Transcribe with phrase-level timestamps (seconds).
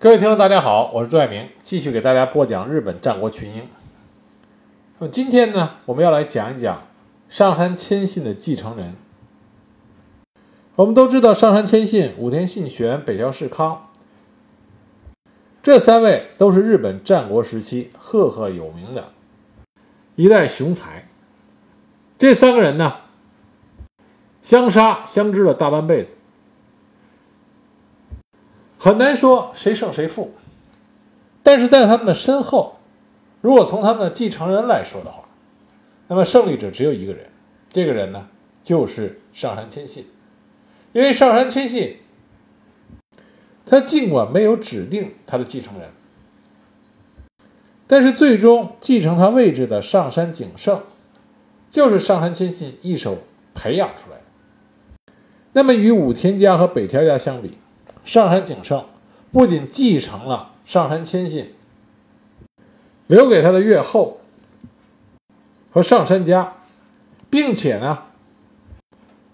[0.00, 3.66] 各位听众，大家好，我是朱爱明，继续给大家播讲日本战国群英。
[5.00, 6.84] 那么今天呢，我们要来讲一讲
[7.28, 8.94] 上杉谦信的继承人。
[10.76, 13.88] 我们都知道，上杉谦信、武田信玄、北条氏康
[15.64, 19.12] 这三位都是日本战国时期赫赫有名的
[20.14, 21.08] 一代雄才。
[22.16, 22.98] 这三个人呢，
[24.42, 26.14] 相杀相知了大半辈子。
[28.78, 30.34] 很难说谁胜谁负，
[31.42, 32.78] 但是在他们的身后，
[33.40, 35.24] 如果从他们的继承人来说的话，
[36.06, 37.26] 那么胜利者只有一个人，
[37.72, 38.28] 这个人呢
[38.62, 40.06] 就是上杉谦信。
[40.92, 41.96] 因为上杉谦信，
[43.66, 45.90] 他尽管没有指定他的继承人，
[47.86, 50.80] 但是最终继承他位置的上杉景胜，
[51.68, 53.18] 就是上杉谦信一手
[53.54, 54.22] 培养出来的。
[55.52, 57.58] 那么与武田家和北条家相比，
[58.08, 58.86] 上杉景胜
[59.30, 61.52] 不仅继承了上杉谦信
[63.06, 64.20] 留给他的越后
[65.70, 66.54] 和上杉家，
[67.28, 68.04] 并且呢，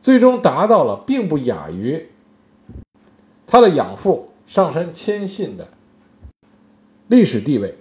[0.03, 2.11] 最终达到了并不亚于
[3.47, 5.69] 他的养父上杉谦信的
[7.07, 7.79] 历史地位。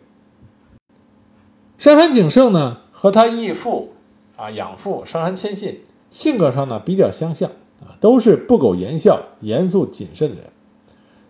[1.80, 3.94] 上杉景胜呢，和他义父
[4.38, 7.49] 啊养父上杉谦信性格上呢比较相像
[7.81, 10.52] 啊，都是不苟言笑、严肃谨慎的人。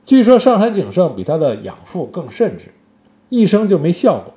[0.05, 2.73] 据说上杉景胜比他的养父更甚至，
[3.29, 4.33] 一生就没笑过，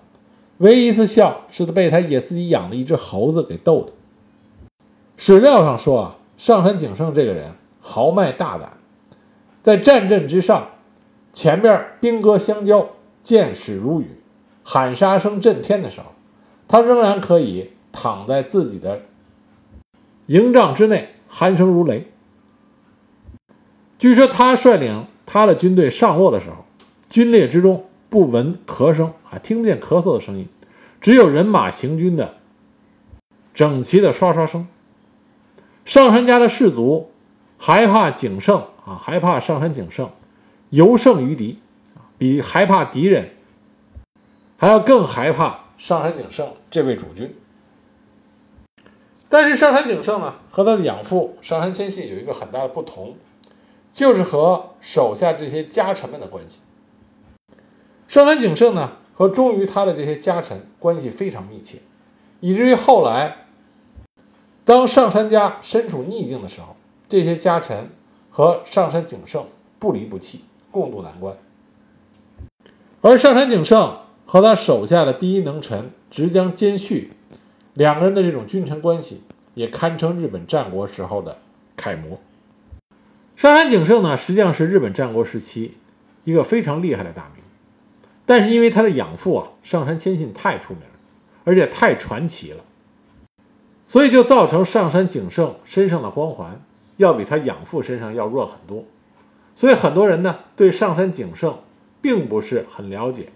[0.59, 3.93] 唯一一次笑是他被他也自己养的一只猴子给逗的。
[5.17, 7.51] 史料上说啊，上杉景胜这个人
[7.81, 8.75] 豪迈大胆，
[9.61, 10.69] 在战阵之上，
[11.33, 12.91] 前面兵戈相交，
[13.25, 14.21] 箭矢如雨，
[14.63, 16.07] 喊杀声震天的时候，
[16.69, 19.01] 他仍然可以躺在自己的
[20.27, 22.07] 营帐之内，鼾声如雷。
[23.99, 25.07] 据说他率领。
[25.27, 26.65] 他的军队上落的时候，
[27.11, 30.49] 军列之中不闻咳声啊，听不见咳嗽的声音，
[31.01, 32.37] 只有人马行军的
[33.53, 34.67] 整齐的刷刷声。
[35.85, 37.11] 上山家的士卒
[37.59, 40.11] 害怕景胜啊，害怕上山景胜
[40.71, 41.59] 尤胜于敌，
[42.17, 43.31] 比害怕敌人
[44.57, 47.35] 还要更害怕上山景胜这位主君。
[49.29, 53.17] 但是上山景胜呢，和他的养父上山谦信有一个很大的不同。
[53.97, 56.61] 就是和手下这些家臣们的关系。
[58.07, 61.79] 上杉景胜呢，和忠于他的这些家臣关系非常密切，
[62.41, 63.47] 以至于后来，
[64.67, 66.77] 当上杉家身处逆境的时候，
[67.09, 67.89] 这些家臣
[68.29, 69.47] 和上杉景胜
[69.79, 71.35] 不离不弃，共度难关。
[73.01, 77.13] 而上杉景胜和他手下的第一能臣直江兼续，
[77.73, 79.23] 两个人的这种君臣关系，
[79.55, 81.39] 也堪称日本战国时候的
[81.75, 82.19] 楷模。
[83.37, 85.77] 上杉景胜呢，实际上是日本战国时期
[86.25, 87.45] 一个非常厉害的大名，
[88.25, 90.83] 但是因为他的养父啊上杉谦信太出名，
[91.45, 92.65] 而且太传奇了，
[93.87, 96.63] 所以就造成上杉景胜身上的光环
[96.97, 98.87] 要比他养父身上要弱很多，
[99.55, 101.59] 所以很多人呢对上杉景胜
[102.01, 103.29] 并不是很了解。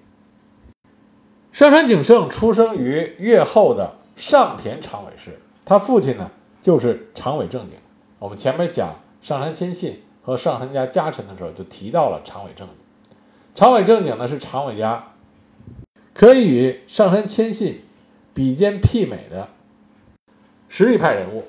[1.52, 6.30] 上杉景胜出生于越后的上田长尾氏，他父亲呢
[6.62, 7.74] 就是长尾正景。
[8.18, 8.94] 我们前面讲。
[9.22, 12.74] 上杉谦信和上杉家家臣的时候，就提到了长尾正景。
[13.54, 15.12] 长尾正景呢，是长尾家
[16.14, 17.82] 可以与上杉谦信
[18.32, 19.48] 比肩媲美的
[20.68, 21.44] 实力派人物。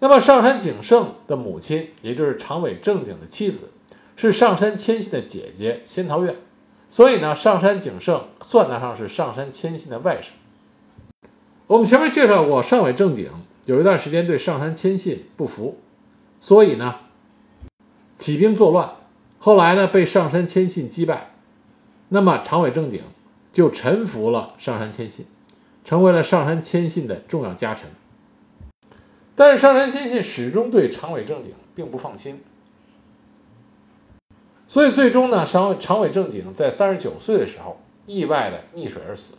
[0.00, 3.70] 那么，上杉景胜的母亲，也就是长尾正景的妻子，
[4.16, 6.36] 是上杉谦信的姐姐仙桃院，
[6.88, 10.28] 所以呢，上杉景胜算得上是上杉谦信的外甥。
[11.66, 13.30] 我们前面介绍过，上尾正景
[13.64, 15.78] 有一段时间对上杉谦信不服。
[16.40, 17.00] 所以呢，
[18.16, 18.92] 起兵作乱，
[19.38, 21.32] 后来呢被上杉谦信击败，
[22.10, 23.02] 那么长尾正景
[23.52, 25.26] 就臣服了上杉谦信，
[25.84, 27.90] 成为了上杉谦信的重要家臣。
[29.34, 32.40] 但是上杉谦信始终对长尾正景并不放心，
[34.68, 39.34] 所以最终呢，长长尾正景在三十九岁的时候意外的溺水而死。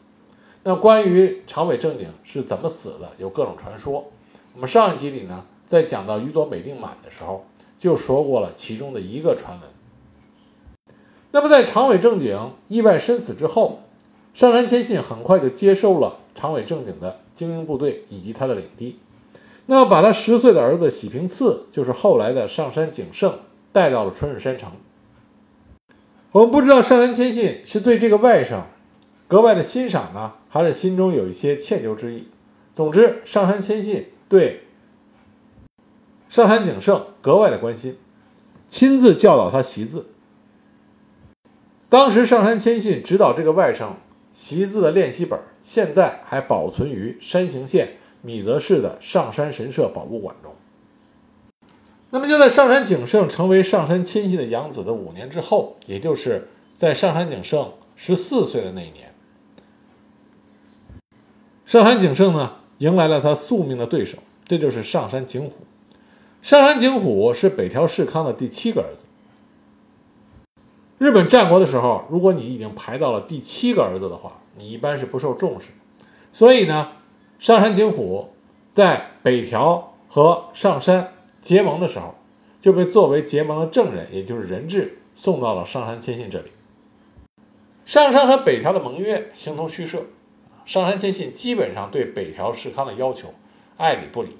[0.63, 4.11] 那关于长尾正景是怎么死的，有各种传说。
[4.53, 5.45] 我们上一集里呢。
[5.69, 7.45] 在讲到宇佐美定满的时候，
[7.77, 9.69] 就说过了其中的一个传闻。
[11.29, 13.81] 那么，在长尾正景意外身死之后，
[14.33, 18.97] 上杉谦信很快就接收了长尾正景的精英部队以及他的领地。
[19.67, 23.37] 那么，把他十岁的儿子喜平次，就是后来的上杉景胜，
[23.71, 24.71] 带到了春日山城。
[26.31, 28.63] 我们不知道上杉谦信是对这个外甥
[29.27, 32.27] 格外的欣赏呢，还是心中有一些歉疚之意。
[32.73, 34.63] 总之，上杉谦信对。
[36.29, 37.97] 上杉景胜格外的关心，
[38.67, 40.05] 亲自教导他习字。
[41.89, 43.93] 当时上杉谦信指导这个外甥
[44.31, 50.53] 习字的练习本，现在还保存于山形县米泽市的上山神社宝物馆中。
[52.11, 59.11] 那么就在上杉景胜成为上杉谦信的养子的五年之后，也就是在上杉景胜十四岁的那一年，
[61.65, 65.53] 上杉景胜呢迎来了他宿命的对手，这就是上杉景虎。
[66.41, 69.05] 上杉景虎是北条氏康的第七个儿子。
[70.97, 75.67] 日本战国的时候，如果你已经排到了第七个儿子的话，你一般是不受重视。
[76.31, 76.91] 所以呢，
[77.39, 78.33] 上杉景虎
[78.71, 81.13] 在北条和上杉。
[81.41, 82.15] 结盟的时候，
[82.59, 86.51] 就被作为结盟的证人，也就是人质，送到了上杉谦信这里。
[87.85, 89.99] 上杉和北条的盟约形同虚设，
[90.65, 93.33] 上杉谦信基本上对北条氏康的要求
[93.77, 94.35] 爱理不理。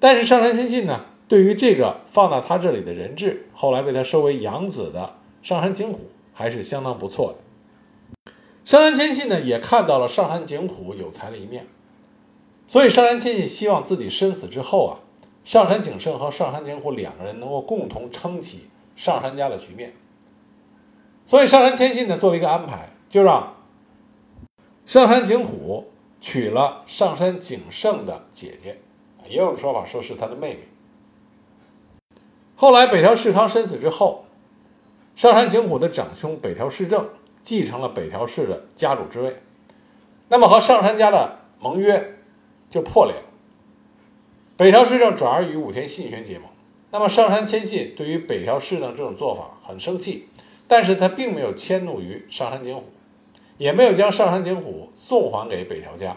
[0.00, 8.32] 但是上杉谦信呢，对于这个放到他这里的人质，后来被他收为养子的上杉景虎，还是相当不错的。
[8.66, 11.64] 上杉谦信呢，也看到了上杉景虎有才的一面，
[12.66, 15.00] 所以上杉谦信希望自己身死之后啊。
[15.42, 19.94] 上杉景胜和上杉景虎两个人能够共同撑起上杉家的局面，
[21.24, 23.56] 所以上杉谦信呢做了一个安排，就让
[24.84, 25.90] 上杉景虎
[26.20, 28.82] 娶了上杉景胜的姐姐，
[29.26, 30.58] 也有说法说是他的妹妹。
[32.62, 34.24] 后来北条氏康身死之后，
[35.16, 37.08] 上杉景虎的长兄北条氏政
[37.42, 39.42] 继承了北条氏的家主之位，
[40.28, 42.20] 那么和上杉家的盟约
[42.70, 43.22] 就破裂了。
[44.56, 46.46] 北条氏政转而与武田信玄结盟，
[46.92, 50.28] 那么上杉谦信对于北条氏政这种做法很生气，
[50.68, 52.92] 但是他并没有迁怒于上杉景虎，
[53.58, 56.16] 也没有将上杉景虎送还给北条家。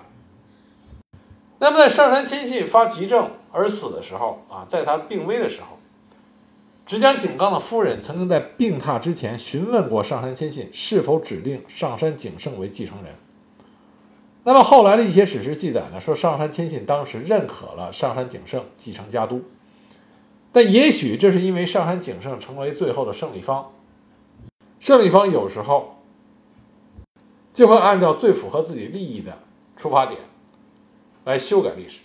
[1.57, 5.74] 那么在上杉谦信发急症而死的时候啊，在他病危的时候，
[6.85, 13.15] 直江景纲的夫人曾经在病榻之前询问过上杉谦信是否指定上杉景胜为继承人。
[14.43, 19.41] 那么后来的一些史实记载呢，说上杉谦信当时认可了上杉景胜继承家督，
[20.51, 23.71] 但也许这是因为上杉景胜成为最后的胜利方，
[24.79, 26.03] 胜利方有时候
[27.51, 29.39] 就会按照最符合自己利益的
[29.75, 30.19] 出发点
[31.23, 32.01] 来修改历史。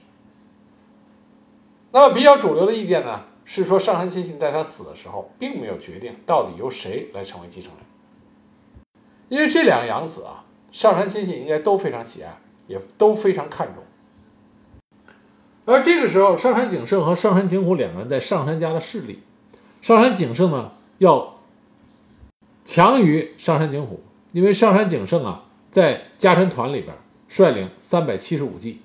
[1.93, 7.85] 那么比较主流的意见呢，是说上杉谦信在他死的时候，并没有决定到底由谁来成为继承人，
[9.29, 10.45] 因为这两个养子啊。
[10.71, 13.83] 上杉谦信应该都非常喜爱，也都非常看重。
[15.65, 19.25] 而这个时候，上杉景胜和上杉景虎两个人在上杉家的势力，
[19.83, 21.41] 上杉景胜呢要
[22.65, 24.01] 强于上杉景虎，
[24.31, 25.43] 因为上杉景胜啊
[25.73, 26.97] 在家臣团里边
[27.27, 28.81] 率领三百七十五骑。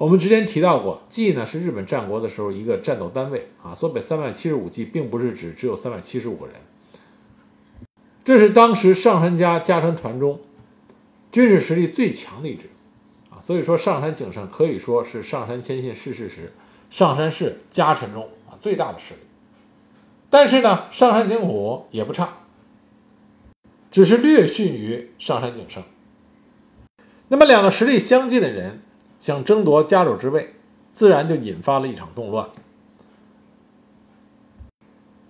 [0.00, 6.56] 我们之前提到过，骑呢是日本战国的时候一个战斗单位啊，所谓三百七十五骑，并不是指只有三百七十五个人。
[8.24, 10.40] 这是当时上杉家家臣团中
[11.30, 12.70] 军事实力最强的一支
[13.28, 16.54] 啊，所以说上杉景胜可以说是上杉谦信逝世时
[16.88, 19.20] 上杉氏家臣中啊最大的势力。
[20.30, 22.38] 但是呢，上杉景虎也不差，
[23.90, 25.82] 只是略逊于上杉景胜。
[27.28, 28.80] 那么两个实力相近的人
[29.20, 30.54] 想争夺家主之位，
[30.92, 32.48] 自然就引发了一场动乱。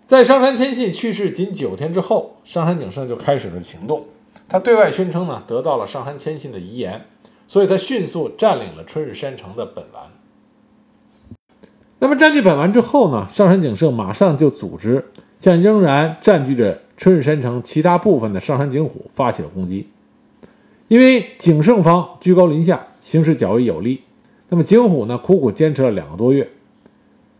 [0.06, 4.06] 在上杉谦信去世仅九天之后，上杉景胜就开始了行动。
[4.48, 7.06] 他对外宣称呢，得到了上杉谦信的遗言，
[7.46, 10.04] 所以他迅速占领了春日山城的本丸。
[11.98, 15.04] 那么占据本丸之后呢，上杉景胜马上就组织
[15.38, 19.88] 向仍然占据着春日山城其他部分的上杉景虎发起了攻击。
[20.90, 24.02] 因为景胜方居高临下，形势较为有利，
[24.48, 26.50] 那么景虎呢苦苦坚持了两个多月，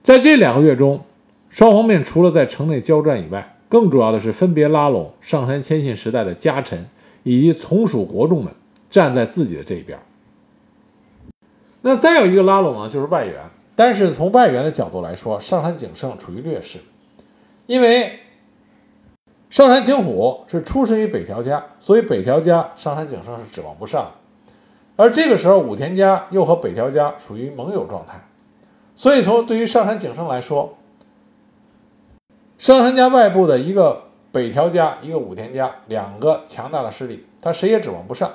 [0.05, 1.01] 在这两个月中。
[1.49, 6.89] 双方面除了在城内交战以外，更主要的是分别拉拢上杉谦信时代的家臣
[7.25, 8.55] 以及从属国众们
[8.89, 9.99] 站在自己的这一边。
[11.83, 13.35] 那再有一个拉拢呢，就是外援。
[13.75, 16.79] 但是从外援的角度来说，上杉景胜处于劣势，
[17.67, 18.21] 因为
[19.51, 24.13] 上杉景虎是出身于北条家，所以北条家上杉景胜是指望不上。
[24.95, 28.21] 而这个时候武田家又和北条家属于盟友状态，
[28.95, 30.79] 所以从对于上杉景胜来说，
[32.59, 38.31] 上杉家外部的一个北条家，一个武田家，两个强大的势力，他谁也指望不上。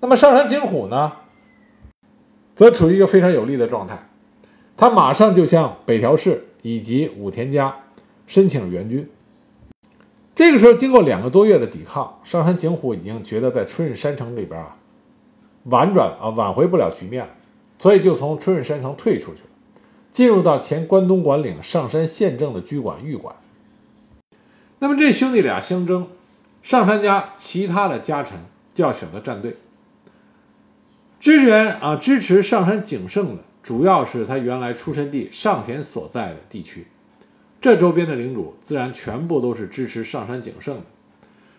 [0.00, 1.12] 那么上杉景虎呢，
[2.54, 4.06] 则处于一个非常有利的状态，
[4.76, 7.74] 他马上就向北条氏以及武田家
[8.26, 9.08] 申请援军。
[10.40, 14.74] 这个时候，经过两个多月的抵抗，上杉景虎已经觉得在春日山城里边啊，
[15.64, 17.30] 婉转啊挽回不了局面了，
[17.78, 19.48] 所以就从春日山城退出去了。
[20.10, 23.36] 进入到前关东管领上山县政的居馆御馆。
[24.78, 26.08] 那么这兄弟俩相争，
[26.62, 28.38] 上杉家其他的家臣
[28.72, 29.58] 就要选择站队。
[31.20, 36.86] 支援啊，支持上杉景胜的，主要是他原来出身地上田所在的地区。
[37.60, 40.82] 这周边的领主自然全部都是支持上杉景胜的。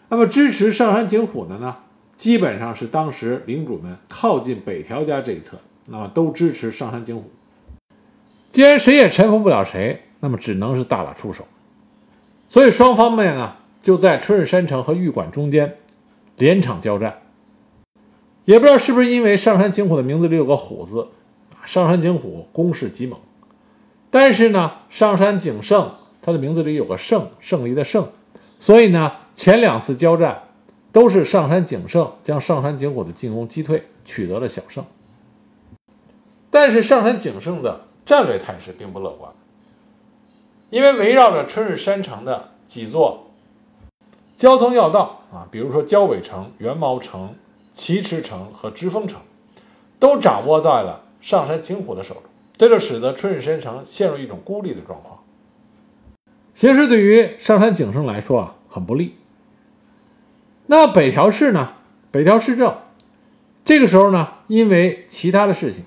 [0.09, 1.77] 那么支持上杉景虎的呢，
[2.15, 7.29] 基本上是当时领主们靠近北条家这一侧，那么都支持上杉景虎。
[8.49, 11.45] 既然谁也臣服不了谁，那么只能是大打出手。
[12.49, 15.77] 所以双方面呢，就在春日山城和玉馆中间
[16.35, 17.21] 连场交战。
[18.43, 21.07] 也不知道是不是因为上杉景虎的名字里有个虎字，
[21.63, 23.19] 上杉景虎攻势极猛。
[24.11, 28.09] 但是呢，上杉景胜他的名字里有个胜，胜利的胜，
[28.59, 30.43] 所以呢，前两次交战
[30.91, 34.85] 都是上杉景胜将上杉景虎的进攻击退，取得了小胜。
[36.51, 39.31] 但是上杉景胜的战略态势并不乐观，
[40.69, 43.31] 因为围绕着春日山城的几座
[44.35, 47.33] 交通要道啊，比如说交尾城、元毛城。
[47.73, 49.21] 奇池城和知丰城
[49.97, 52.23] 都掌握在了上山景虎的手中，
[52.61, 55.23] 这就使得春日山城陷入一种孤立的状况。
[56.53, 59.15] 形势对于上山景胜来说啊很不利。
[60.67, 61.73] 那北条氏呢？
[62.11, 62.77] 北条氏政
[63.65, 65.85] 这个时候呢，因为其他的事情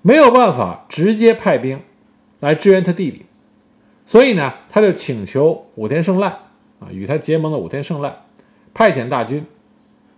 [0.00, 1.80] 没有办法直接派兵
[2.40, 3.24] 来支援他弟弟，
[4.04, 6.30] 所以呢，他就请求武田胜赖
[6.80, 8.22] 啊，与他结盟的武田胜赖
[8.74, 9.46] 派遣大军。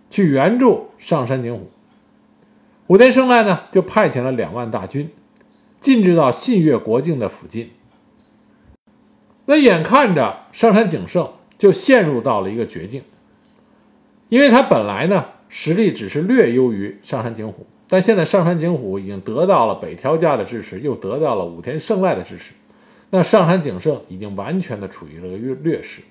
[0.09, 1.69] 去援助上山景虎，
[2.87, 5.09] 武田胜赖呢就派遣了两万大军，
[5.79, 7.71] 进至到信越国境的附近。
[9.45, 13.03] 那眼看着上山景胜就陷入到了一个绝境，
[14.29, 22.53] 因为他本来呢实力只是略优于上山景虎，但现在上山景虎已经得到了北条家的支持，又得到了武田胜赖的支持，
[23.11, 26.01] 那上山景胜已经完全的处于了劣劣势，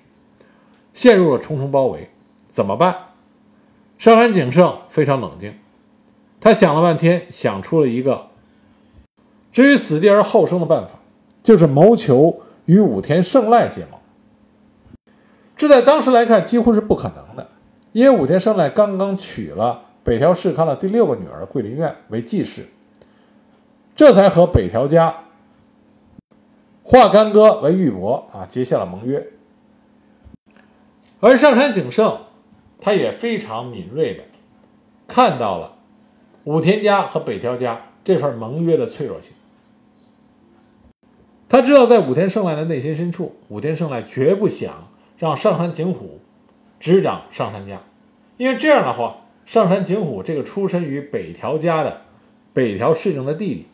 [0.93, 2.09] 陷入了重重包围，
[2.49, 2.95] 怎么办？
[3.97, 5.53] 上杉景胜非常冷静，
[6.45, 8.27] 他想了半天，想出了一个
[9.51, 10.99] 置于死地而后生的办法，
[11.41, 13.99] 就是谋求与武田胜赖结盟。
[15.57, 17.49] 这在当时来看几乎是不可能的，
[17.93, 22.67] 因为武田胜赖刚刚娶了北条氏康的第六个女儿桂林院为继室，
[23.95, 25.23] 这才和北条家
[26.83, 29.25] 化干戈为玉帛啊，结下了盟约。
[31.19, 32.19] 而上杉景胜。
[32.79, 34.23] 他也非常敏锐的
[35.07, 35.74] 看到了
[36.45, 39.33] 武田家和北条家这份盟约的脆弱性。
[41.49, 46.19] 他知道，在武田胜赖的内心深处，武田胜赖绝不想让上杉景虎
[46.79, 47.81] 执掌上杉家，
[48.37, 52.01] 因为这样的话，上杉景虎这个出身于北条家的
[52.53, 53.67] 北条氏政的弟弟，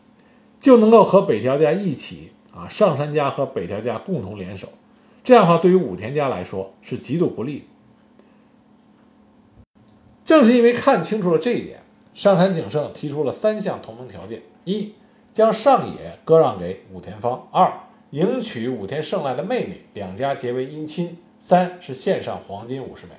[0.60, 4.68] 就能够和北条家一起啊，上杉家和北条家共同联手，
[5.22, 7.64] 这样的话，对于武田家来说是极度不利。
[10.24, 11.81] 正是因为看清楚了这一点，
[12.14, 14.92] 上杉景胜提出了三项同盟条件：一、
[15.32, 17.72] 将上野割让给武田方；二、
[18.10, 23.12] 迎娶武田胜赖的妹妹，两家结为姻亲；三是献上黄金五十枚。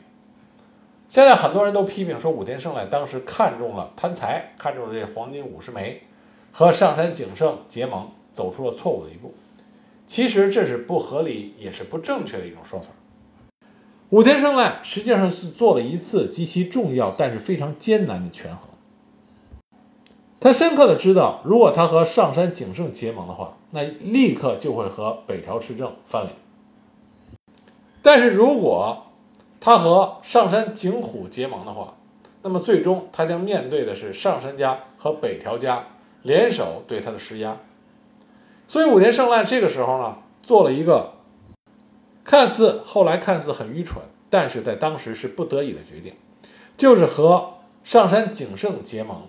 [1.08, 6.02] 现在很多人都批评说，武田胜赖当时看中了贪财，看中了这黄金五十枚，
[6.52, 9.34] 和上杉景胜结盟，走出了错误的一步。
[10.06, 12.88] 其实这是不合理，也是不正确的一种说法。
[14.10, 18.70] 武田胜赖实际上是做了一次极其重要但是非常艰难的权衡。
[20.44, 26.36] 他深刻的知道，如果他和上山景胜结盟的话，那立刻就会和北条氏政翻脸。
[28.02, 29.06] 但是如果
[29.62, 31.94] 他和上山景虎结盟的话，
[32.42, 35.86] 那么最终他将面对的是上山家和北条家
[36.24, 37.56] 联手对他的施压。
[38.68, 41.14] 所以武田胜赖这个时候呢，做了一个。
[42.26, 46.14] 看似后来看似很愚蠢，但是在当时是不得已的决定，
[46.76, 47.54] 就是和
[47.86, 49.22] 上山景胜结盟，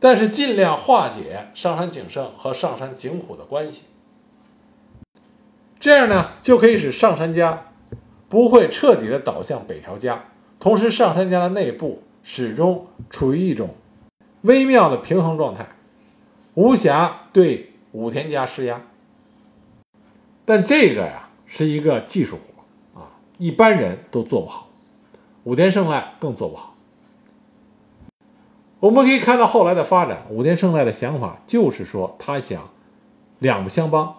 [0.00, 3.86] 但是尽量化解上山景胜和上山景虎的关系，
[5.80, 7.72] 这样呢就可以使上山家
[8.28, 10.26] 不会彻底的倒向北条家，
[10.60, 13.74] 同时上山家的内部始终处于一种
[14.42, 15.66] 微妙的平衡状态，
[16.54, 18.80] 无暇对武田家施压。
[20.44, 24.68] 但这个呀是一个技术活啊，一般人都做不好，
[25.42, 26.74] 武田胜赖更做不好。
[28.80, 32.70] 我们可以看到后来的发展，武田胜赖的想法就是说，他想
[33.40, 34.16] 两不相帮，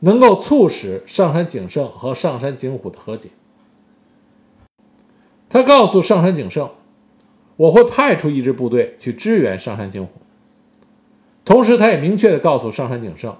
[0.00, 3.28] 能够促使上山景胜和上山景虎的和解。
[5.48, 6.68] 他告诉上山景胜，
[7.56, 10.10] 我会派出一支部队去支援上山景虎，
[11.44, 13.36] 同时他也明确的告诉上山景胜。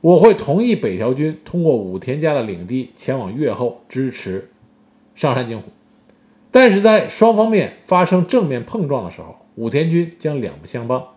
[0.00, 4.50] 我会同意北条军通过武田家的领地前往越后支持
[5.14, 5.70] 上杉景虎，
[6.52, 11.08] 但是在双方面发生正面碰撞的时候，武田军将两不相帮。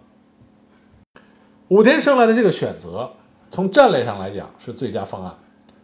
[1.67, 3.11] 武田胜赖的这个选择，
[3.51, 5.35] 从战略上来讲是最佳方案，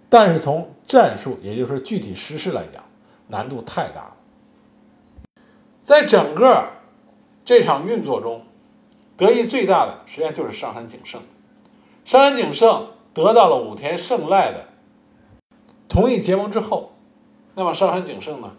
[0.09, 2.83] 但是从战术，也就是具体实施来讲，
[3.27, 4.17] 难度太大了。
[5.81, 6.69] 在整个
[7.43, 8.43] 这场运作中，
[9.17, 11.19] 得益最大的实际上就是上杉景胜。
[12.05, 14.65] 上杉景胜得到了武田胜赖的
[15.89, 16.93] 同意结盟之后，
[17.55, 18.53] 那么上杉景胜呢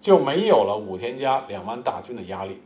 [0.00, 2.60] 就没有了武田家两万大军的压力，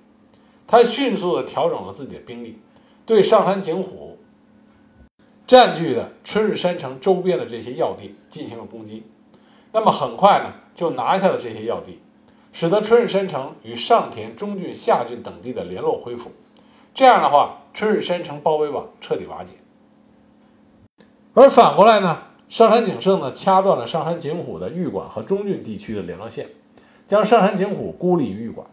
[0.66, 2.58] 他迅速的调整了自己的兵力，
[3.06, 4.18] 对上杉景虎
[5.46, 9.04] 占据的春日山城周边的这些要地进行了攻击，
[9.72, 12.00] 那么很快呢就拿下了这些要地，
[12.52, 16.30] 使得春日山城与上田、中郡、下郡等地的联络恢复，
[16.94, 19.54] 这样的话，春日山城包围网彻底瓦解。
[21.34, 26.46] 而反过来呢，上杉景胜呢掐断了上杉景虎的玉馆和中郡地区的联络线，
[27.12, 28.66] 将上杉景虎孤立于玉馆。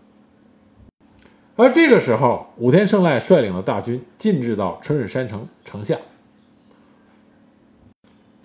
[1.58, 5.98] 而这个时候，武田胜赖率领的大军进至到春日山城城下，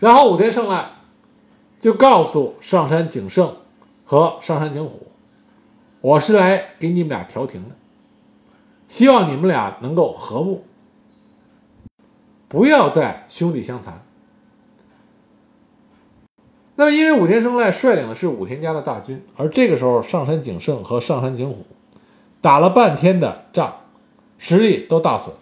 [0.01, 0.87] 然后武田胜赖
[1.79, 3.55] 就告诉上杉景胜
[4.05, 5.07] 和上杉景虎
[6.03, 7.77] ：“我是来给你们俩调停的，
[8.89, 10.65] 希望你们俩能够和睦，
[12.49, 14.05] 不要再兄弟相残。”
[16.77, 21.65] 那么，因为武田胜赖率领的是武田家的大军，而这个时候上杉景胜和上杉景虎
[22.41, 23.77] 打了半天的仗，
[24.39, 25.35] 实力都大损，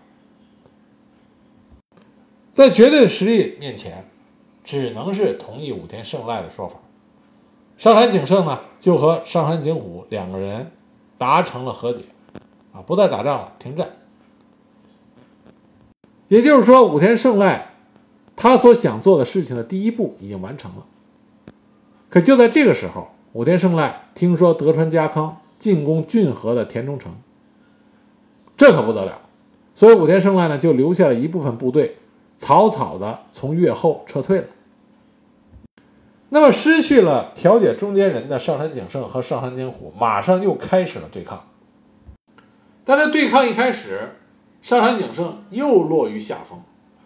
[2.52, 4.04] 在绝对实力面前，
[4.62, 6.76] 只能是同意武田胜赖的说法。
[7.78, 10.70] 上杉景胜呢，就和上杉景虎两个人
[11.16, 12.02] 达成了和解，
[12.72, 13.88] 啊，不再打仗了，停战。
[16.28, 17.72] 也就是说，武田胜赖
[18.36, 20.86] 他所想做的事情的第一步已经完成了。
[22.12, 27.10] 可就在这个时候，武田胜赖听说德川家康进攻骏河的田中城，
[28.54, 29.22] 这可不得了，
[29.74, 31.96] 所以武田胜赖呢就留下了一部分部队，
[32.36, 34.44] 草草的从越后撤退了。
[36.28, 41.46] 那么失去了调解中间人的上杉景胜和上杉景虎，马上又开始了对抗。
[42.84, 44.16] 但这对抗一开始，
[44.60, 46.60] 上杉景胜又落于下风，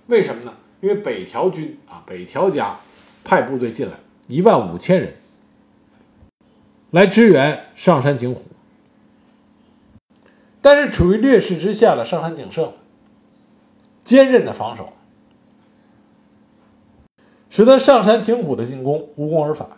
[0.09, 0.53] 为什么呢？
[0.81, 2.75] 因为北条军啊，北条家
[3.23, 3.93] 派部队进来。
[4.29, 5.15] 一万五千人
[6.91, 8.43] 来支援上杉景虎，
[10.61, 12.73] 但是处于劣势之下的上杉景胜
[14.03, 14.93] 坚韧的防守，
[17.51, 19.69] 使得上杉景虎的进攻无功而返。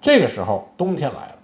[0.00, 1.36] 这个时候，冬天来了，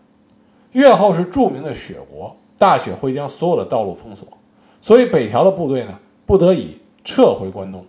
[0.72, 4.26] 越后是著名的雪国，大雪会将所有的道路封锁，
[4.81, 7.85] 所以北条的部队呢，不得已撤回关东。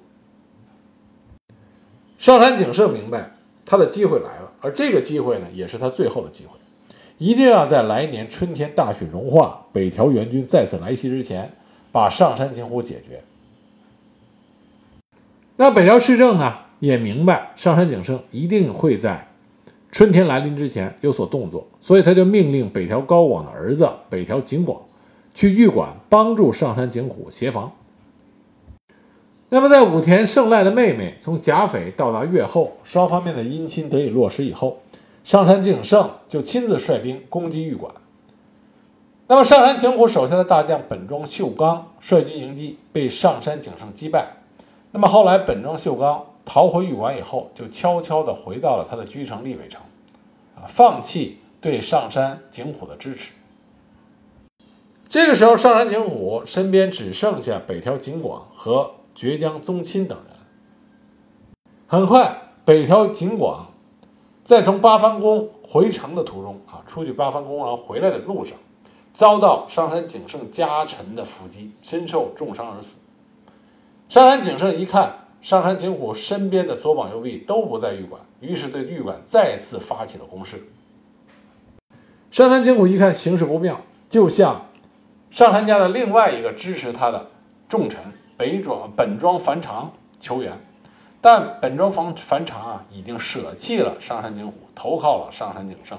[2.19, 3.31] 上杉景胜明白。
[3.69, 6.57] 他的机会来了，而这个机会呢，也是他最后的机会，
[7.19, 11.53] 一定要在来年春天大雪融化、北条援军再次来袭之前，
[11.91, 13.21] 把上杉景虎解决。
[15.57, 19.27] 那北条氏政呢，也明白上杉景胜一定会在
[19.91, 24.81] 春天来临之前有所动作，所以他就命令北条高广的儿子北条景广
[25.35, 27.71] 去御馆帮助上杉景虎协防。
[29.51, 34.77] 那么，在武田胜赖的妹妹从甲斐到达越后，双方面的姻亲得以落实以后，
[35.23, 37.91] 上杉景胜就亲自率兵攻击玉馆。
[39.25, 44.33] 那么，上杉景虎手下的大将本庄秀刚率军迎击，被上杉景胜击败。
[44.91, 49.81] 那么后来，本庄秀刚逃回玉馆以后，就悄悄地回到了他的居城立尾城，
[50.55, 53.31] 啊，放弃对上杉景虎的支持。
[55.07, 58.91] 这个时候，上杉景虎身边只剩下北条景广和。
[59.19, 60.37] 绝江宗亲等人，
[61.87, 63.67] 很快，北条景广
[64.45, 68.57] 在从八幡宫回城的途中啊，出去八幡宫然后回来的路上，
[69.11, 72.99] 遭到上杉景胜家臣的伏击，身受重伤而死。
[74.07, 80.63] 上杉景胜一看上杉景虎身边的左膀右臂都不在玉馆，于是对玉馆再次发起了攻势。
[82.31, 84.67] 上杉景虎一看形势不妙，就向
[85.29, 87.27] 上杉家的另外一个支持他的
[87.67, 87.99] 重臣。
[88.39, 90.57] 北庄本庄繁长求援，
[91.19, 95.97] 但本庄繁繁长啊已经舍弃了上杉景虎，投靠了上杉景胜，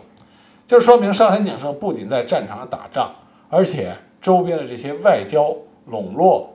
[0.67, 3.15] 就说明上杉景胜不仅在战场上打仗，
[3.51, 6.55] 而且周边的这些外交笼络，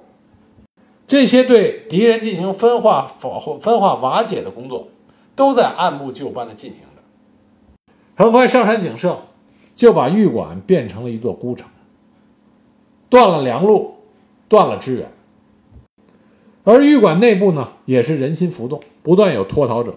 [1.06, 4.88] 这些对敌人进行分化、分分化、瓦解的工作，
[5.36, 8.24] 都在按部就班的进行着。
[8.24, 9.20] 很快，上杉景胜
[9.76, 11.70] 就把玉馆变成了一座孤城，
[13.08, 13.98] 断了粮路，
[14.50, 15.12] 断了支援。
[16.66, 19.94] 而狱馆内部呢，也是人心浮动，不断有脱逃者。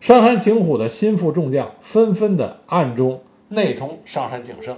[0.00, 4.76] 上山景虎的心腹众将纷纷的暗中内通上山景胜，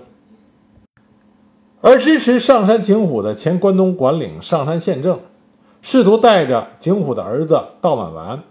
[1.80, 5.18] 而支持上山景虎的前关东管领上山宪政，
[5.82, 8.44] 试图带着景虎的儿子道满丸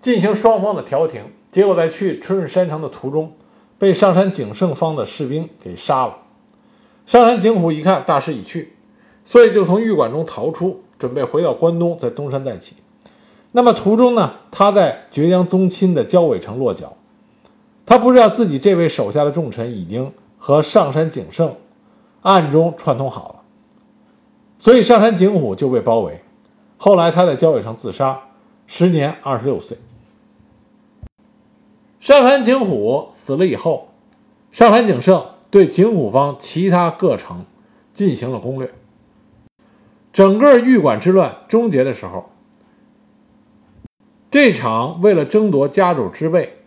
[0.00, 1.20] 进行双方的调停，
[1.52, 3.34] 结果在去春日山城的途中，
[3.76, 6.16] 被上山景胜方的士兵给杀了。
[7.04, 8.72] 上山景虎一看大势已去，
[9.22, 12.76] 所以就从狱馆中逃出，准备回到关东，在东山再起。
[13.52, 16.92] 那么途中呢，他在绝江宗亲的交尾城落脚，
[17.84, 21.56] 他不知道自己这位手下的重臣已经和上山景胜
[22.22, 23.34] 暗中串通好了，
[24.58, 26.20] 所以上山景虎就被包围。
[26.76, 28.20] 后来他在交尾城自杀，
[28.66, 29.76] 时年二十六岁。
[31.98, 33.88] 上山景虎死了以后，
[34.52, 37.44] 上山景胜对景虎方其他各城
[37.92, 38.72] 进行了攻略。
[40.12, 42.30] 整个玉馆之乱终结的时候。
[44.30, 46.58] 这场为了争夺家主之位，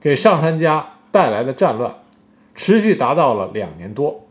[0.00, 1.96] 给上杉家带来的战乱，
[2.54, 4.28] 持续达到了两年多，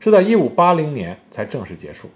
[0.00, 2.08] 是在1580年才正式结束。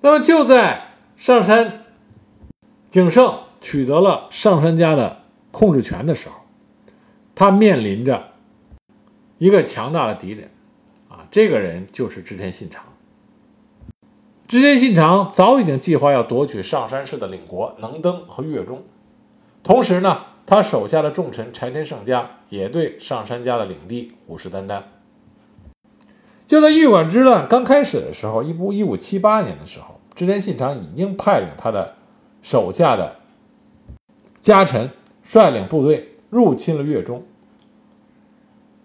[0.00, 1.84] 那么就在上杉
[2.88, 6.36] 景胜取得了上杉家的控制权的时候，
[7.34, 8.28] 他面临着
[9.36, 10.50] 一个强大的敌人，
[11.10, 12.84] 啊，这个人就是织田信长。
[14.48, 18.82] 织田信长早已经计划要夺取上山氏的领国能登和越中，
[19.62, 24.80] 同时呢，他手下的重臣柴田胜家也对上杉家的领地虎视眈眈。
[26.46, 31.96] 就在玉馆之乱刚开始的时候，一部一五七八年的时候，织田信长已经派领他的
[32.40, 33.16] 手下的
[34.40, 34.88] 家臣
[35.22, 37.22] 率领部队入侵了越中，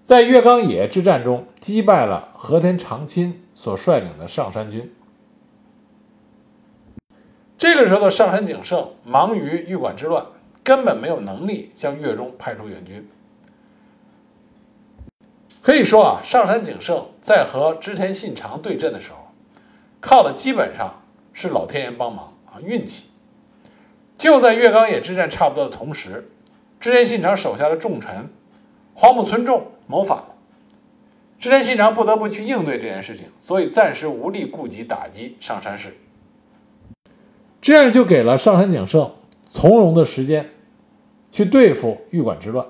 [0.04, 4.94] 在月冈野之战中击败了和田长亲所率领的上山军。
[7.64, 10.26] 这个时候的上杉景胜忙于御馆之乱，
[10.66, 13.08] 根本没有能力向越中派出援军。
[15.62, 19.30] 可以说啊，上杉景胜在和织田信长对阵的时候，
[20.02, 23.12] 靠的基本上是老天爷帮忙啊，运气。
[24.18, 26.30] 就在月冈野之战差不多的同时，
[26.82, 28.30] 织田信长手下的重臣
[28.94, 30.36] 荒木村重谋反了，
[31.40, 35.96] 织田信长不得不去应对这件事情，所以暂时无力顾及打击上杉氏。
[37.64, 39.14] 这样就给了上杉景胜
[39.48, 40.50] 从容的时间，
[41.32, 42.68] 去对付玉馆之乱。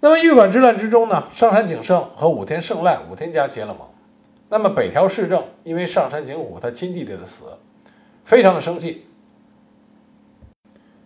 [0.00, 3.86] 那么玉馆之乱之中呢，上杉景胜和武田胜赖武田家结了盟。
[4.48, 7.58] 那么北条氏政因为上杉景虎他亲弟弟的死，
[8.24, 9.06] 非常的生气。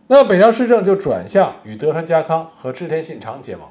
[0.07, 3.69] 那么北条氏政就转向与德川家康和织田信长结盟。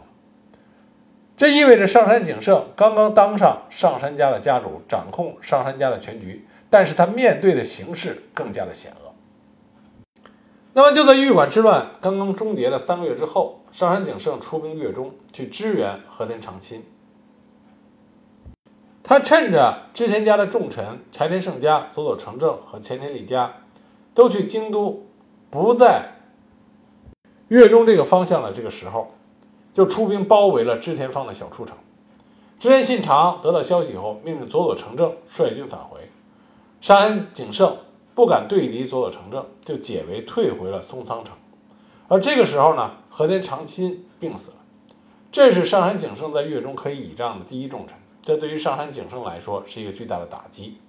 [1.36, 6.46] 这意味着上杉景胜刚刚当上上杉家的家主，掌控上杉家的全局。
[6.74, 9.14] 但是他面对的形势更加的险恶。
[10.74, 16.84] 那么就在玉馆之乱刚刚终结的三个月之后，上杉景胜出兵越中去支援和田长亲。
[19.04, 23.54] 他趁着织田家的重臣柴田胜家、佐佐成政和前田利家
[24.16, 25.06] 都去京都，
[25.52, 26.16] 不在
[27.50, 29.12] 越中这个方向的这个时候，
[29.72, 31.78] 就出兵包围了织田方的小出城。
[32.60, 36.00] 织田信长得到消息以后，命令佐佐成政率军返回。
[36.84, 37.78] 上杉景胜
[38.14, 41.34] 不敢对敌佐佐成政，就解围退回了松仓城。
[42.10, 44.58] 而这个时候呢，和田长亲病死了，
[45.32, 47.96] 这是上杉景胜在越中可以倚仗的第一重臣。
[48.22, 50.80] 这对于上杉景胜来说是一个巨大的打击，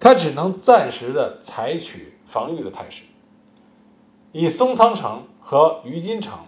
[0.00, 3.02] 他只能暂时的采取防御的态势，
[4.32, 6.38] 以松仓城和于金城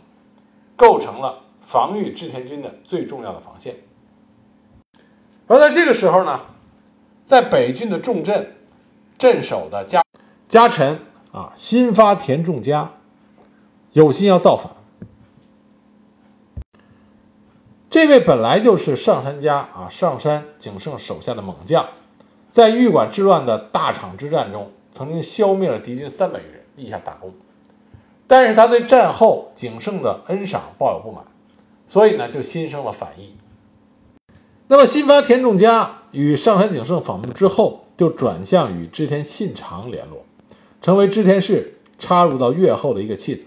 [0.76, 3.80] 构成了防御织田军的最重要的防线。
[5.46, 6.40] 而在这个时候呢？
[7.24, 8.54] 在北郡的重镇
[9.18, 10.02] 镇守的家
[10.48, 10.98] 家臣
[11.32, 12.92] 啊，新发田重家
[13.92, 14.70] 有心要造反。
[17.88, 21.88] 这位本来就是上杉家啊上杉景胜手下的猛将，
[22.50, 27.32] 在玉馆之乱的大场之战中，曾经消灭了敌军三百余人，立下大功。
[28.26, 31.24] 但是他对战后景胜的恩赏抱有不满，
[31.87, 33.37] 所以呢，就心生了反意。
[34.74, 35.98] 那么新发田重家。
[36.10, 40.24] 与上杉景胜访问之后，就转向与织田信长联络，
[40.82, 43.44] 成为织田氏插入到越后的一个弃子。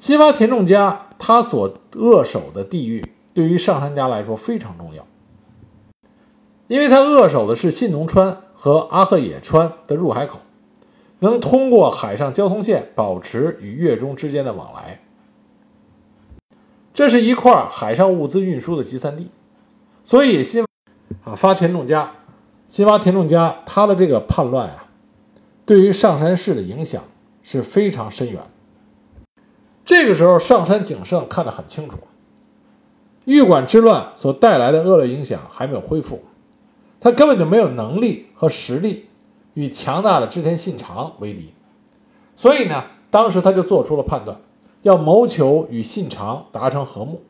[0.00, 5.06] 新发田重家他所扼守的地域，对于上杉家来说非常重要，
[6.66, 10.40] 因为他扼守的是信浓川和阿贺野川的入海口，
[11.20, 15.00] 能通过海上交通线保持与越中之间的往来。
[16.92, 19.30] 这是一块海上物资运输的集散地，
[20.04, 20.64] 所以新。
[21.24, 22.10] 啊，发田重家，
[22.66, 24.86] 新发田重家，他的这个叛乱啊，
[25.64, 27.04] 对于上山氏的影响
[27.44, 28.42] 是非常深远。
[29.84, 31.98] 这个时候，上山景胜看得很清楚，
[33.24, 36.24] 玉管之乱所带来的恶劣影响还没有恢复，
[36.98, 39.06] 他根本就没有能力和实力
[39.54, 41.52] 与强大的织田信长为敌，
[42.34, 44.38] 所以呢，当时他就做出了判断，
[44.80, 47.22] 要谋求与信长达成和睦。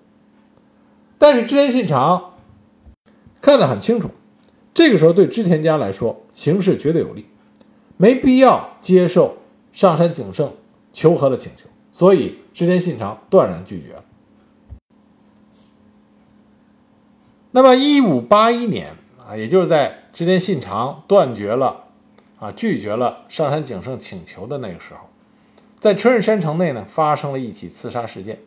[1.18, 2.31] 但是织田信长
[3.42, 4.08] 看得很清楚，
[4.72, 7.26] 这个时候对织田家来说形势绝对有利，
[7.98, 9.36] 没必要接受
[9.72, 10.50] 上山景胜
[10.92, 11.68] 求和的请求。
[11.90, 14.04] 所以，织田信长断然拒绝了。
[17.50, 21.84] 那么，一五八一年啊，也就是在织田信长断绝了
[22.38, 25.00] 啊拒绝了上杉景胜请求的那个时候，
[25.80, 28.38] 在春日山城内呢，发生了一起刺杀事件。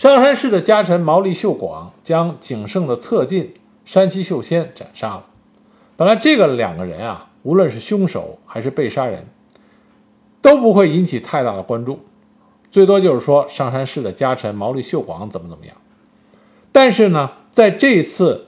[0.00, 3.52] 上山氏的家臣毛利秀广将景胜的侧近
[3.84, 5.26] 山崎秀仙斩杀了。
[5.94, 9.26] 本来，这个两个人啊，无论是凶手还是被杀人。
[10.40, 12.00] 都不会引起太大的关注，
[12.70, 15.76] 最多就是说上山氏的家臣毛利秀广怎么怎么样。
[16.72, 18.46] 但是呢，在这次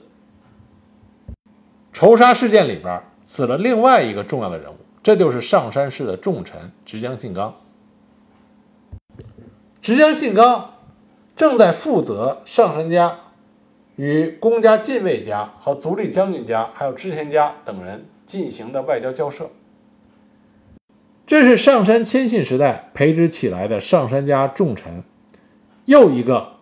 [1.91, 7.53] 仇杀事件里边，死了另外一个重要的人物，这就是上山氏的重臣直江信纲。
[9.83, 10.72] 直江信纲
[11.35, 13.19] 正在负责上山家
[13.95, 19.49] 与公家近卫家和足利将军家还有织田家等人进行的外交交涉。
[21.25, 25.03] 这是上山谦信时代培植起来的上山家重臣，
[25.85, 26.57] 又一个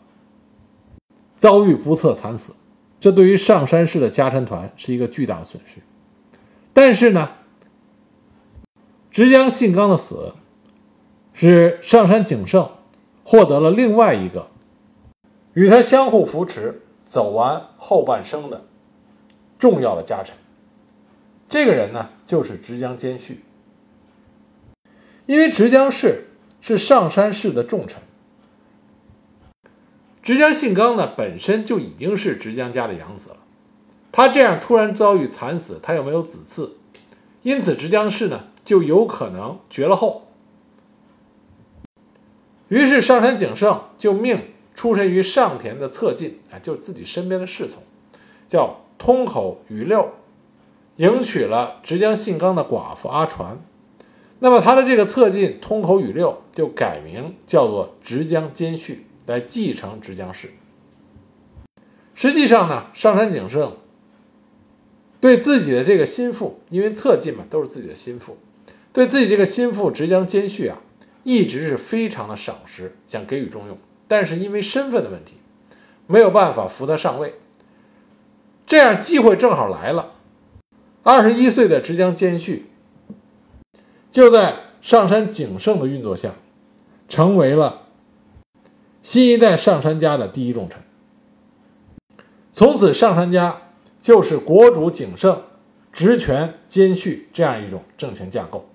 [1.35, 2.53] 遭遇不测惨死，
[2.99, 5.81] 这对于上山氏的家臣团是一个巨大的损失。
[6.73, 7.31] 但是呢，
[9.09, 10.33] 直江信纲的死，
[11.33, 12.69] 使上山景胜
[13.25, 14.50] 获得了另外一个
[15.53, 18.65] 与他相互扶持走完后半生的
[19.59, 20.35] 重要的家臣。
[21.49, 23.43] 这个人呢，就是直江兼续。
[25.25, 26.25] 因为直江氏
[26.59, 28.01] 是上山氏的重臣，
[30.21, 33.37] 直江信纲呢本身就已经是直江家的养子了，
[34.11, 36.71] 他这样突然遭遇惨死，他又没有子嗣，
[37.43, 40.27] 因此直江氏呢就有可能绝了后。
[42.67, 44.39] 于是上山景胜就命
[44.81, 47.83] 出身于上田的侧近，啊，就是自己身边的侍从，
[48.47, 50.13] 叫通口宇六，
[50.95, 53.63] 迎娶了直江信纲的寡妇阿传。
[54.39, 60.49] 那么他的这个侧近通口宇六就改名叫做直江兼续，来继承直江氏。
[62.15, 63.77] 实际上呢，上杉景胜
[65.19, 68.35] 对自己的这个心腹，因为侧近嘛都是自己的心腹，
[68.91, 70.81] 对自己这个心腹直江兼续啊，
[71.21, 73.77] 一直是非常的赏识，想给予重用。
[74.11, 75.37] 但是因为身份的问题，
[76.05, 77.35] 没有办法扶他上位。
[78.67, 80.11] 这样机会正好来了，
[81.01, 82.69] 二十一岁的直江兼续。
[84.11, 86.31] 就在上山景胜的运作下，
[87.07, 87.83] 成为了
[89.01, 90.83] 新一代上山家的第一重臣。
[92.51, 93.61] 从此，上山家
[94.01, 95.41] 就是国主景胜
[95.93, 98.67] 职权兼续这样一种政权架构。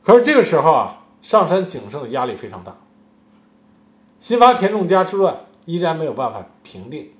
[0.00, 2.76] 可是这个时候啊，上山景胜的压力非常大。
[4.22, 7.10] 新发田仲家之乱依然没有办法平定，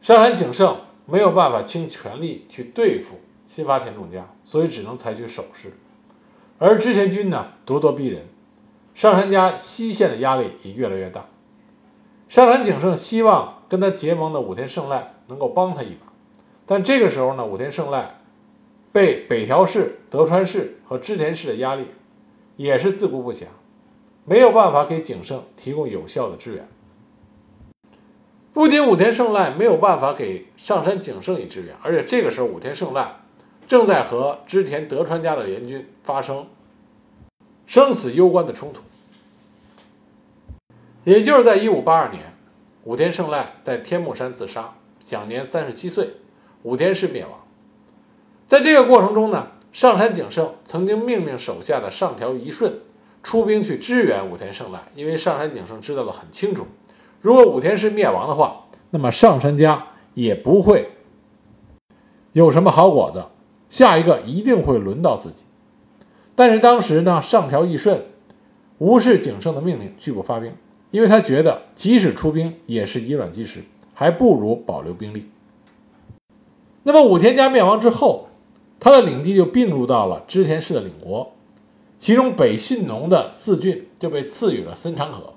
[0.00, 3.16] 上杉景胜没有办法倾全力去对付。
[3.44, 5.72] 新发田仲家，所以只能采取守势，
[6.58, 8.22] 而织田军呢咄咄逼人，
[8.94, 11.26] 上杉家西线的压力也越来越大。
[12.28, 16.12] 上杉景胜希望跟他结盟的武田胜赖能够帮他一把，
[16.66, 18.20] 但这个时候呢，武田胜赖
[18.92, 21.86] 被北条氏、德川氏和织田氏的压力，
[22.56, 23.46] 也是自顾不暇，
[24.24, 26.68] 没有办法给景胜提供有效的支援。
[28.52, 33.20] 不仅武田胜赖没有办法给上杉景胜以支援，而且这个时候武田胜赖。
[33.66, 36.46] 正在和织田德川家的联军发生
[37.64, 38.82] 生死攸关的冲突，
[41.04, 42.34] 也就是在一五八二年，
[42.84, 46.10] 武田胜赖在天目山自杀，享年三十七岁，
[46.62, 47.40] 武田氏灭亡。
[48.46, 52.80] 在这个过程中呢，上杉景胜曾经命令手下的上条一顺
[53.24, 56.66] 出兵去支援武田胜赖，因为上杉景胜知道的很清楚，
[57.22, 60.90] 如果武田氏灭亡的话，那么上杉家也不会
[62.32, 63.24] 有什么好果子。
[63.70, 65.42] 下一个一定会轮到自己，
[66.36, 68.04] 但是当时呢，上条义顺
[68.78, 70.52] 无视景胜的命令，拒不发兵，
[70.92, 75.28] 因为他觉得即使出兵也是以卵击石，还不如保留兵力。
[76.84, 78.28] 那么武田家灭亡之后，
[78.78, 81.33] 他的领地就并入到了织田氏的领国，
[82.04, 85.32] 其中北信浓的四郡就被赐予了森长可，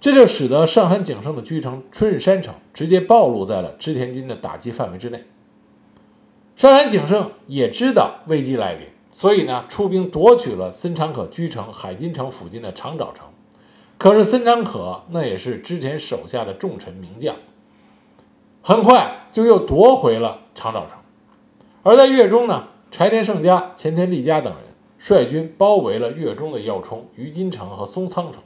[0.00, 5.24] 这就使得上杉景胜的居城春日山城直接暴露在了织田军的打击范围之内。
[6.54, 13.26] 上杉景胜也知道危机来临，所以呢，出兵夺取了森长可居城海津城附近的长沼城。
[13.98, 17.34] 可是森长可那也是织田手下的重臣名将，
[18.62, 20.90] 很快就又夺回了长沼城。
[21.82, 24.62] 而在月中呢，柴田胜家、前田利家等人
[25.04, 28.40] 率军包围了月中的要冲于金城和松仓城。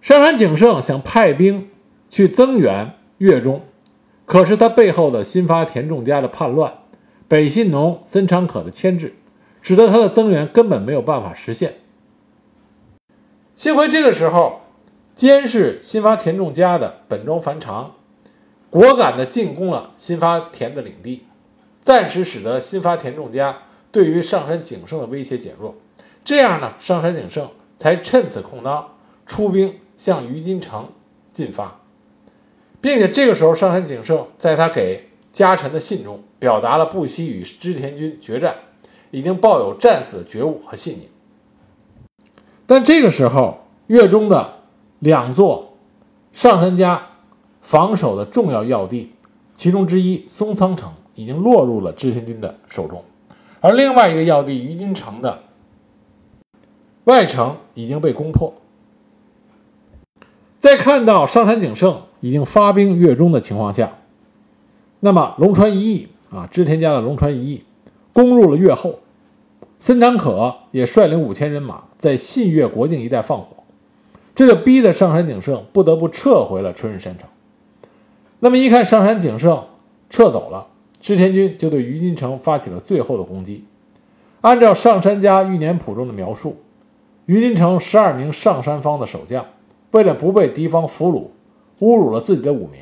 [0.00, 1.68] 上杉景胜想派兵
[2.08, 3.62] 去增援月中，
[4.24, 6.74] 可是他背后的新发田重家的叛乱、
[7.26, 9.16] 北信农森长可的牵制，
[9.60, 11.74] 使得他的增援根本没有办法实现。
[13.56, 14.60] 幸亏这个时候，
[15.16, 17.96] 监视新发田重家的本庄繁长，
[18.70, 21.24] 果敢地进攻了新发田的领地，
[21.80, 23.62] 暂时使得新发田重家
[23.98, 25.74] 对于上杉景胜的威胁减弱。
[26.24, 28.94] 这样呢，上杉景胜才趁此空当
[29.26, 30.88] 出兵向于金城
[31.32, 31.80] 进发，
[32.80, 38.54] 并且这个时候，上杉景胜在他给家臣的信中表达了不惜与织田军决战，
[39.10, 41.08] 已经抱有战死的觉悟和信念。
[42.68, 44.60] 但这个时候，越中的
[45.00, 45.76] 两座
[46.32, 47.02] 上杉家
[47.60, 49.12] 防守的重要要地，
[49.56, 53.02] 其中之一松仓城已经落入了织田军的手中，
[53.60, 55.40] 而另外一个要地于金城的
[57.04, 58.54] 外城已经被攻破。
[60.58, 63.92] 在看到上杉景胜已经发兵越中的情况下，
[65.00, 67.64] 那么龙川一义啊，织田家的龙川一义
[68.12, 68.98] 攻入了越后。
[69.80, 73.62] 森长可也率领五千人马在信越国境一带放火，
[74.34, 77.28] 这就逼得上杉景胜不得不撤回了春日山城。
[78.40, 79.66] 那么一看上杉景胜
[80.10, 80.66] 撤走了，
[81.00, 83.64] 织田军就对于金城发起了最后的攻击。
[84.40, 86.56] 按照上杉家御年谱中的描述，
[87.26, 89.44] 于金城十二名上杉方的守将
[89.90, 92.80] 为了不被敌方俘虏，侮辱了自己的武名，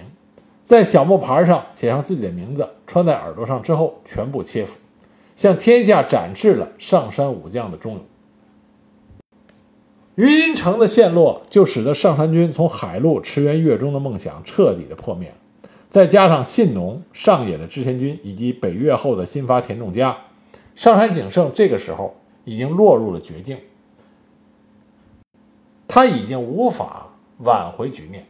[0.63, 4.75] 在小木牌上写上自己的名字，穿在耳朵上之后全部切腹。
[5.35, 8.03] 向天下展示了上山武将的忠勇。
[10.15, 15.35] 于金城的陷落，就使得上山军从海路驰援越中的梦想彻底的破灭。
[15.97, 20.15] 再加上信浓、上野的织田军以及北越后的新发田重家，
[20.75, 23.57] 上杉景胜这个时候已经落入了绝境，
[25.89, 28.27] 他已经无法挽回局面，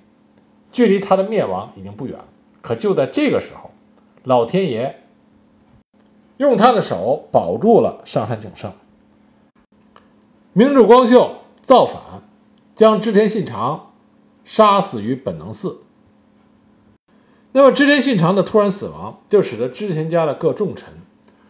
[0.70, 2.16] 距离他的灭亡已经不远。
[2.62, 3.72] 可就在这个时候，
[4.22, 5.02] 老天爷。
[6.36, 8.70] 用他的手保住了上杉景胜。
[10.52, 12.22] 明智光秀造反，
[12.76, 13.90] 将织田信长
[14.44, 15.85] 杀死于本能寺。
[17.56, 20.92] 那么织田信长的突然死亡，就使得织田家的各重臣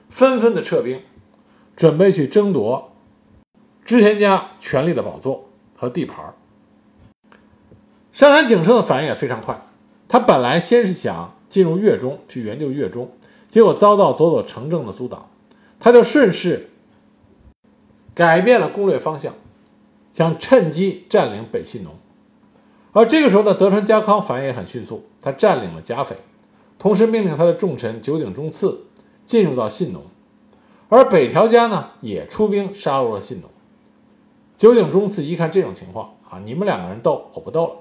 [0.09, 1.01] 纷纷的撤兵，
[1.75, 2.92] 准备去争夺
[3.85, 6.33] 织田家权力的宝座和地盘。
[8.12, 9.61] 上杉景胜的反应也非常快，
[10.07, 13.11] 他本来先是想进入越中去援救越中。
[13.49, 15.29] 结果遭到佐佐成政的阻挡，
[15.81, 16.71] 他就顺势
[18.14, 19.35] 改变了攻略方向，
[20.12, 21.92] 想趁机占领北信浓。
[22.96, 26.16] 而这个时候呢，德川家康反应也很迅速，他占领了甲斐，
[26.78, 28.87] 同时命令他的重臣九井忠次
[29.22, 30.00] 进入到信农。
[30.88, 33.50] 而北条家呢，也出兵杀入了信农。
[34.56, 37.72] 九井忠次一看这种情况啊，你们两个人斗，我不斗了，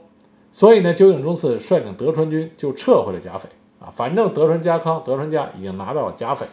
[0.52, 3.48] 所以呢，九井忠次率领德川军就撤回了甲斐
[3.80, 3.88] 啊。
[3.96, 6.46] 反正德川家康、德川家已经拿到了甲斐，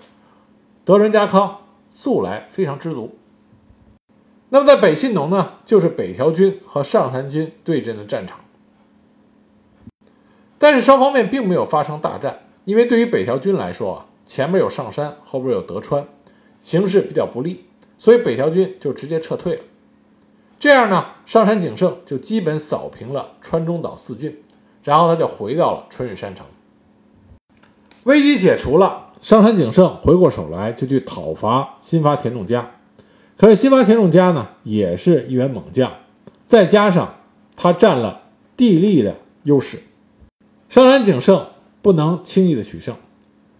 [0.85, 3.11] 德川家康素来非常知足。
[4.51, 8.39] 那么在北信农呢，就是北条军和上杉军对阵的战场。
[10.63, 16.07] 但是双方面并没有发生大战，因为对于北条军来说啊，前面有上山，后边有德川，
[16.61, 17.65] 形势比较不利，
[17.99, 19.63] 所以北条军就直接撤退了。
[20.61, 24.41] 这样呢，上杉景胜就基本扫平了川中岛四郡，
[24.85, 26.47] 然后他就回到了春日山城。
[28.05, 32.71] 危机解除了，上杉景胜回过手来就去讨伐新发田重家。
[33.37, 35.93] 可是新发田重家呢，也是一员猛将，
[36.45, 37.17] 再加上
[37.57, 38.23] 他占了
[38.57, 39.81] 地利的优势，
[40.73, 41.49] 上杉景胜
[41.83, 42.97] 不能轻易的取胜。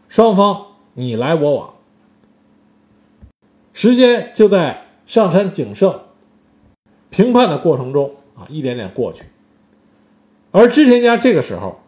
[0.09, 1.75] 双方你来我往，
[3.75, 6.01] 时间就在上杉景胜
[7.11, 9.27] 评判的过程中啊，一点点过去。
[10.53, 11.79] 而织田家这个时候。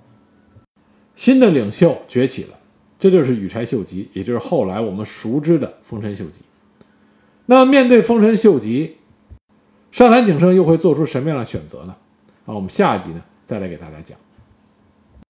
[1.14, 2.58] 新的领袖崛起了，
[2.98, 6.42] 这就是羽柴秀吉，也就是后来我们熟知的丰臣秀吉。
[7.46, 8.96] 那面对丰臣秀吉，
[9.90, 11.96] 上杉景胜又会做出什么样的选择呢？
[12.44, 14.18] 啊，我们下一集呢再来给大家讲。